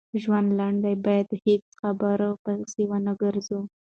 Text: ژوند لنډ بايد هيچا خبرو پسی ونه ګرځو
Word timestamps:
ژوند 0.21 0.47
لنډ 0.59 0.83
بايد 1.05 1.29
هيچا 1.43 1.71
خبرو 1.81 2.29
پسی 2.43 2.83
ونه 2.87 3.13
ګرځو 3.21 3.59